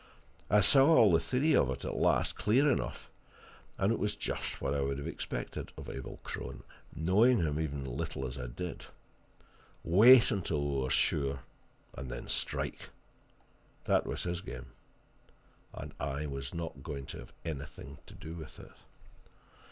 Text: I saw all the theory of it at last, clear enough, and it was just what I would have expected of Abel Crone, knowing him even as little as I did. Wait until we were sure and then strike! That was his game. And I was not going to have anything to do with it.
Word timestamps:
I 0.49 0.61
saw 0.61 0.87
all 0.97 1.11
the 1.11 1.19
theory 1.19 1.55
of 1.55 1.69
it 1.69 1.85
at 1.85 1.93
last, 1.95 2.35
clear 2.35 2.71
enough, 2.71 3.11
and 3.77 3.93
it 3.93 3.99
was 3.99 4.15
just 4.15 4.59
what 4.59 4.73
I 4.73 4.81
would 4.81 4.97
have 4.97 5.05
expected 5.05 5.71
of 5.77 5.91
Abel 5.91 6.19
Crone, 6.23 6.63
knowing 6.95 7.37
him 7.41 7.59
even 7.59 7.81
as 7.81 7.87
little 7.87 8.25
as 8.25 8.39
I 8.39 8.47
did. 8.47 8.87
Wait 9.83 10.31
until 10.31 10.67
we 10.67 10.81
were 10.81 10.89
sure 10.89 11.41
and 11.93 12.09
then 12.09 12.27
strike! 12.29 12.89
That 13.83 14.07
was 14.07 14.23
his 14.23 14.41
game. 14.41 14.71
And 15.71 15.93
I 15.99 16.25
was 16.25 16.51
not 16.51 16.81
going 16.81 17.05
to 17.13 17.19
have 17.19 17.33
anything 17.45 17.99
to 18.07 18.15
do 18.15 18.33
with 18.33 18.59
it. 18.59 18.71